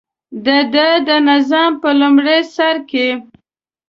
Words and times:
دده 0.45 0.89
د 1.07 1.09
نظام 1.29 1.71
په 1.81 1.89
لومړي 1.99 2.39
سر 2.55 2.75
کې. 2.89 3.07